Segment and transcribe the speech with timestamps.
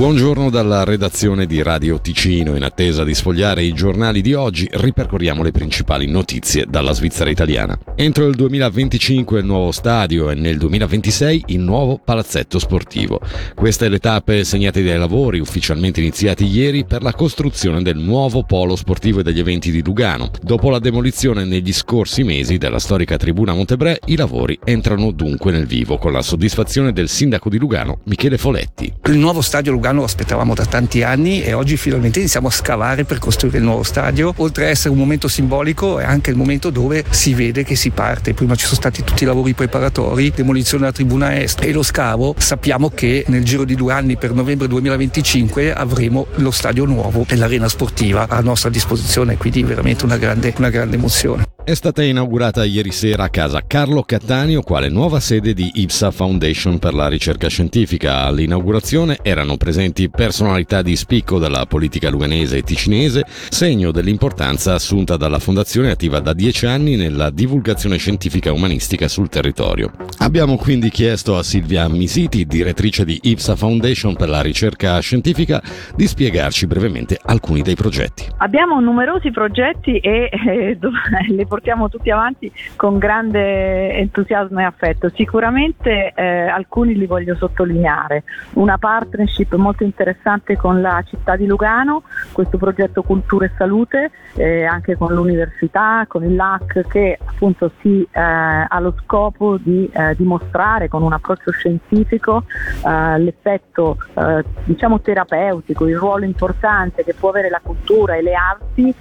[0.00, 2.56] Buongiorno dalla redazione di Radio Ticino.
[2.56, 7.78] In attesa di sfogliare i giornali di oggi, ripercorriamo le principali notizie dalla Svizzera italiana.
[7.96, 13.20] Entro il 2025 il nuovo stadio e nel 2026 il nuovo palazzetto sportivo.
[13.54, 18.76] Queste le tappe segnate dai lavori ufficialmente iniziati ieri per la costruzione del nuovo polo
[18.76, 20.30] sportivo e degli eventi di Lugano.
[20.40, 25.66] Dopo la demolizione negli scorsi mesi della storica tribuna Montebre, i lavori entrano dunque nel
[25.66, 28.90] vivo con la soddisfazione del sindaco di Lugano, Michele Foletti.
[29.04, 33.04] Il nuovo stadio Lugano lo aspettavamo da tanti anni e oggi finalmente iniziamo a scavare
[33.04, 34.32] per costruire il nuovo stadio.
[34.36, 37.90] Oltre a essere un momento simbolico è anche il momento dove si vede che si
[37.90, 38.34] parte.
[38.34, 42.34] Prima ci sono stati tutti i lavori preparatori, demolizione della tribuna est e lo scavo.
[42.38, 47.36] Sappiamo che nel giro di due anni per novembre 2025 avremo lo stadio nuovo e
[47.36, 51.44] l'arena sportiva a nostra disposizione, quindi veramente una grande, una grande emozione.
[51.70, 56.80] È stata inaugurata ieri sera a casa Carlo Cattaneo quale nuova sede di IPSA Foundation
[56.80, 58.24] per la ricerca scientifica.
[58.24, 65.38] All'inaugurazione erano presenti personalità di spicco della politica luganese e ticinese, segno dell'importanza assunta dalla
[65.38, 69.92] fondazione attiva da dieci anni nella divulgazione scientifica umanistica sul territorio.
[70.18, 75.62] Abbiamo quindi chiesto a Silvia Misiti, direttrice di IPSA Foundation per la ricerca scientifica,
[75.94, 78.26] di spiegarci brevemente alcuni dei progetti.
[78.38, 80.76] Abbiamo numerosi progetti e eh,
[81.30, 85.10] le portiamo tutti avanti con grande entusiasmo e affetto.
[85.14, 88.24] Sicuramente eh, alcuni li voglio sottolineare.
[88.54, 94.64] Una partnership molto interessante con la città di Lugano, questo progetto Cultura e Salute, eh,
[94.64, 100.14] anche con l'università, con il LAC che appunto si, eh, ha lo scopo di eh,
[100.16, 102.44] dimostrare con un approccio scientifico
[102.86, 108.32] eh, l'effetto eh, diciamo terapeutico, il ruolo importante che può avere la cultura e le
[108.34, 108.94] arti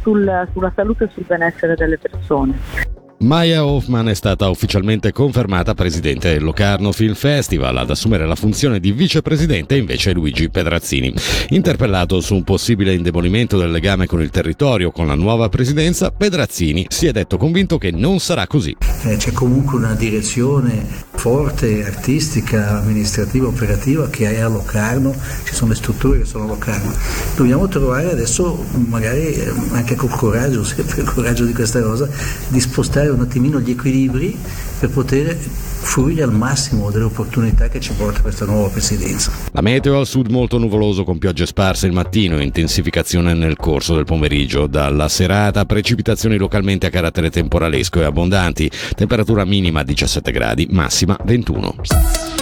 [0.00, 3.00] sul, sulla salute e sul benessere delle persone.
[3.22, 7.76] Maya Hoffman è stata ufficialmente confermata presidente del Locarno Film Festival.
[7.76, 11.14] Ad assumere la funzione di vicepresidente invece Luigi Pedrazzini.
[11.50, 16.86] Interpellato su un possibile indebolimento del legame con il territorio con la nuova presidenza, Pedrazzini
[16.88, 18.76] si è detto convinto che non sarà così.
[19.04, 20.84] Eh, c'è comunque una direzione
[21.22, 26.46] forte, artistica, amministrativa, operativa che è a Locarno, ci sono le strutture che sono a
[26.48, 26.92] Locarno.
[27.36, 32.08] Dobbiamo trovare adesso, magari eh, anche col coraggio, sempre il coraggio di questa cosa,
[32.48, 34.36] di spostare un attimino gli equilibri
[34.80, 35.38] per poter
[35.82, 39.30] fruire al massimo delle opportunità che ci porta questa nuova presidenza.
[39.52, 43.94] La meteo al sud molto nuvoloso con piogge sparse il mattino e intensificazione nel corso
[43.94, 44.66] del pomeriggio.
[44.66, 52.41] Dalla serata precipitazioni localmente a carattere temporalesco e abbondanti, temperatura minima 17 gradi, massima 21.